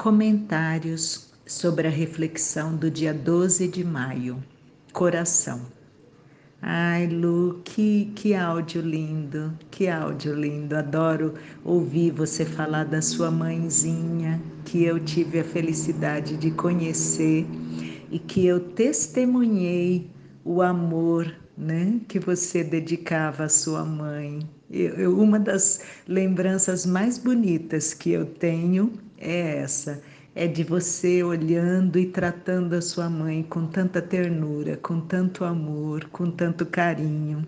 [0.00, 4.42] Comentários sobre a reflexão do dia 12 de maio.
[4.94, 5.60] Coração.
[6.62, 10.74] Ai, Lu, que, que áudio lindo, que áudio lindo.
[10.74, 17.46] Adoro ouvir você falar da sua mãezinha, que eu tive a felicidade de conhecer
[18.10, 20.10] e que eu testemunhei
[20.42, 24.48] o amor né, que você dedicava à sua mãe.
[24.70, 30.02] Eu, eu, uma das lembranças mais bonitas que eu tenho é essa,
[30.34, 36.06] é de você olhando e tratando a sua mãe com tanta ternura, com tanto amor,
[36.06, 37.46] com tanto carinho.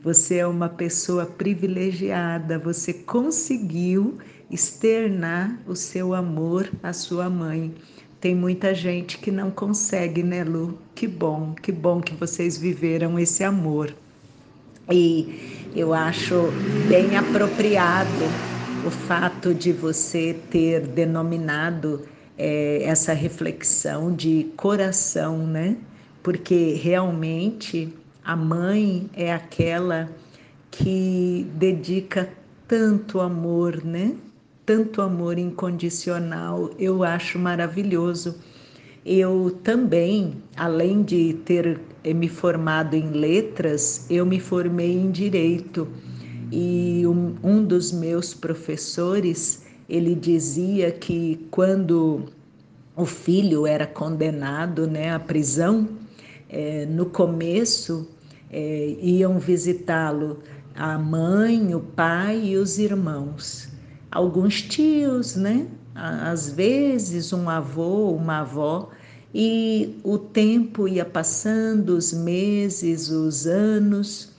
[0.00, 7.74] Você é uma pessoa privilegiada, você conseguiu externar o seu amor à sua mãe.
[8.20, 10.78] Tem muita gente que não consegue, né, Lu?
[10.94, 13.94] Que bom, que bom que vocês viveram esse amor.
[14.90, 16.50] E eu acho
[16.88, 18.47] bem apropriado
[18.86, 25.76] o fato de você ter denominado é, essa reflexão de coração, né?
[26.22, 27.92] Porque realmente
[28.24, 30.08] a mãe é aquela
[30.70, 32.28] que dedica
[32.66, 34.14] tanto amor, né?
[34.68, 38.36] tanto amor incondicional, eu acho maravilhoso.
[39.02, 45.88] Eu também, além de ter eh, me formado em letras, eu me formei em direito.
[46.50, 52.24] E um, um dos meus professores, ele dizia que quando
[52.96, 55.88] o filho era condenado né, à prisão,
[56.48, 58.08] é, no começo
[58.50, 60.38] é, iam visitá-lo
[60.74, 63.68] a mãe, o pai e os irmãos
[64.10, 65.66] alguns tios, né?
[65.94, 68.90] Às vezes um avô, uma avó,
[69.34, 74.32] e o tempo ia passando, os meses, os anos,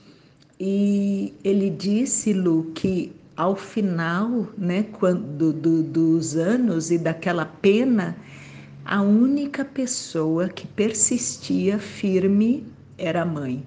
[0.60, 8.18] e ele disse, Lu, que ao final, né, quando, do, dos anos e daquela pena,
[8.84, 13.66] a única pessoa que persistia firme era a mãe.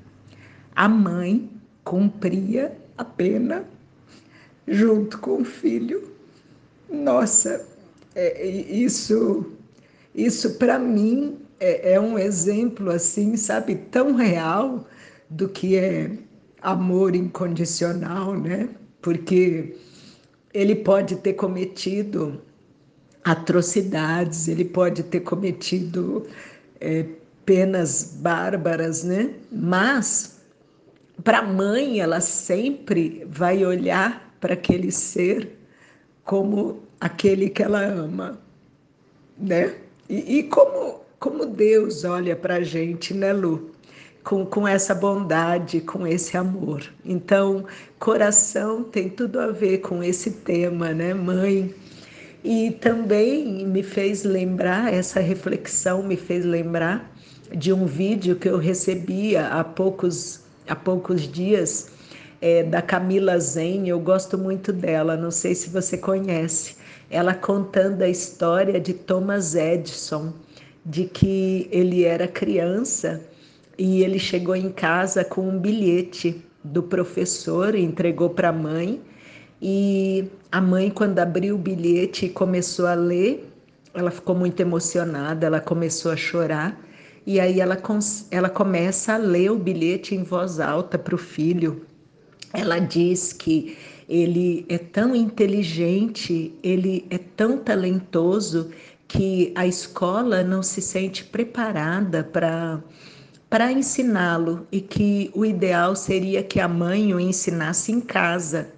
[0.77, 1.49] A mãe
[1.83, 3.65] cumpria a pena
[4.69, 6.13] junto com o filho.
[6.91, 7.67] Nossa,
[8.15, 9.51] é, isso,
[10.15, 14.87] isso para mim é, é um exemplo assim, sabe, tão real
[15.31, 16.11] do que é
[16.63, 18.69] amor incondicional, né?
[19.01, 19.77] Porque
[20.55, 22.41] ele pode ter cometido
[23.25, 26.27] atrocidades, ele pode ter cometido
[26.81, 27.07] é,
[27.45, 29.35] penas bárbaras, né?
[29.51, 30.41] Mas
[31.23, 35.57] para a mãe, ela sempre vai olhar para aquele ser
[36.25, 38.39] como aquele que ela ama,
[39.39, 39.75] né?
[40.09, 43.71] E, e como, como Deus olha para a gente, né, Lu?
[44.25, 46.85] Com, com essa bondade, com esse amor.
[47.05, 47.65] Então,
[47.99, 51.75] coração tem tudo a ver com esse tema, né, mãe?
[52.45, 57.13] E também me fez lembrar, essa reflexão me fez lembrar
[57.55, 61.91] de um vídeo que eu recebia há poucos, há poucos dias
[62.41, 66.75] é, da Camila Zen, eu gosto muito dela, não sei se você conhece.
[67.09, 70.33] Ela contando a história de Thomas Edison,
[70.85, 73.21] de que ele era criança
[73.79, 79.01] e ele chegou em casa com um bilhete do professor, entregou para a mãe,
[79.61, 83.49] e a mãe, quando abriu o bilhete e começou a ler,
[83.95, 86.81] ela ficou muito emocionada, ela começou a chorar,
[87.25, 87.81] e aí ela,
[88.31, 91.87] ela começa a ler o bilhete em voz alta para o filho.
[92.53, 93.77] Ela diz que
[94.09, 98.71] ele é tão inteligente, ele é tão talentoso
[99.07, 102.81] que a escola não se sente preparada para
[103.53, 108.71] para ensiná-lo e que o ideal seria que a mãe o ensinasse em casa.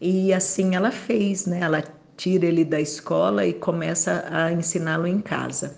[0.00, 1.60] E assim ela fez, né?
[1.60, 1.84] Ela
[2.16, 5.76] tira ele da escola e começa a ensiná-lo em casa.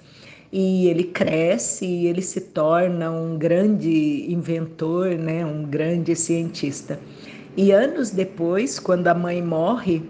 [0.52, 5.44] E ele cresce e ele se torna um grande inventor, né?
[5.44, 7.00] Um grande cientista.
[7.56, 10.04] E anos depois, quando a mãe morre,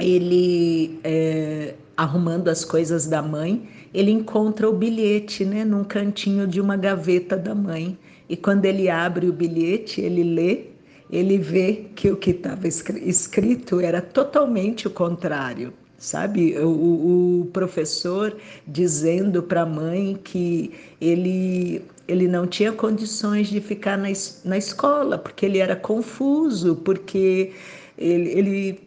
[0.00, 6.60] ele, é, arrumando as coisas da mãe, ele encontra o bilhete, né, num cantinho de
[6.60, 7.98] uma gaveta da mãe.
[8.28, 10.64] E quando ele abre o bilhete, ele lê,
[11.10, 16.56] ele vê que o que estava escrito era totalmente o contrário sabe?
[16.58, 23.98] O, o, professor dizendo para a mãe que ele ele não tinha condições de ficar
[23.98, 24.08] na,
[24.44, 27.52] na escola, porque ele era confuso, porque
[27.98, 28.80] ele, ele,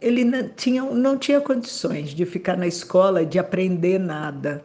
[0.00, 4.62] ele não, tinha, não tinha condições de ficar na escola, de aprender nada.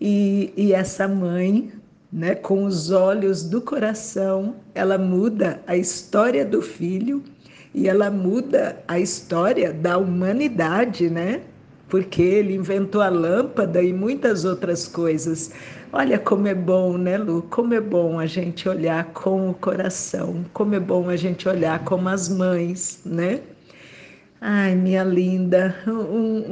[0.00, 1.72] E, e essa mãe,
[2.12, 7.22] né, com os olhos do coração, ela muda a história do filho
[7.74, 11.42] e ela muda a história da humanidade, né?
[11.92, 15.52] porque ele inventou a lâmpada e muitas outras coisas.
[15.92, 17.42] Olha como é bom, né, Lu?
[17.50, 21.84] Como é bom a gente olhar com o coração, como é bom a gente olhar
[21.84, 23.40] como as mães, né?
[24.44, 25.92] Ai, minha linda, um,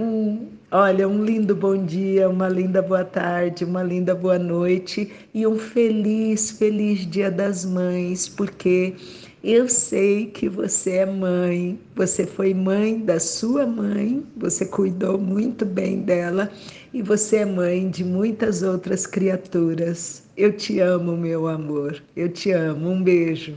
[0.00, 5.44] um, olha, um lindo bom dia, uma linda boa tarde, uma linda boa noite e
[5.44, 8.94] um feliz, feliz Dia das Mães, porque
[9.42, 15.66] eu sei que você é mãe, você foi mãe da sua mãe, você cuidou muito
[15.66, 16.48] bem dela
[16.94, 20.22] e você é mãe de muitas outras criaturas.
[20.36, 22.88] Eu te amo, meu amor, eu te amo.
[22.88, 23.56] Um beijo.